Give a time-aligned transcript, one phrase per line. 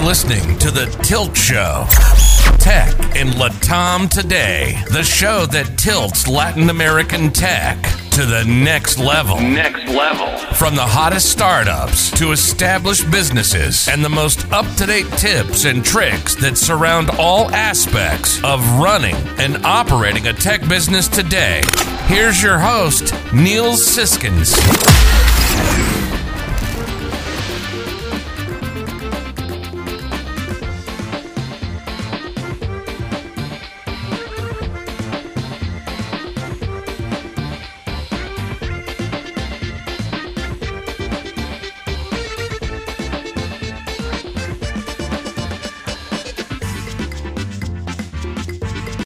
[0.00, 1.84] are listening to The Tilt Show.
[2.58, 7.76] Tech in Latam today, the show that tilts Latin American tech
[8.12, 9.40] to the next level.
[9.40, 10.36] Next level.
[10.54, 15.84] From the hottest startups to established businesses and the most up to date tips and
[15.84, 21.62] tricks that surround all aspects of running and operating a tech business today.
[22.06, 24.54] Here's your host, Neil Siskins.